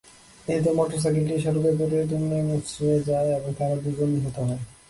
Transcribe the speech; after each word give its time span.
এতে 0.47 0.69
মোটরসাইকেলটি 0.71 1.35
সড়কে 1.41 1.71
পড়ে 1.79 1.99
দুমড়ে-মুচড়ে 2.09 2.95
যায় 3.03 3.29
এবং 3.37 3.51
তাঁরা 3.57 3.75
দুজন 3.75 4.09
নিহত 4.09 4.37
হন। 4.39 4.49